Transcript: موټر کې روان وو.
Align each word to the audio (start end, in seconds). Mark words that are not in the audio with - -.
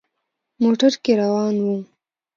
موټر 0.61 0.93
کې 1.03 1.13
روان 1.21 1.55
وو. 1.63 1.75